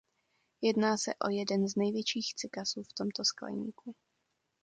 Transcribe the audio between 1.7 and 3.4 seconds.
největších cykasů v tomto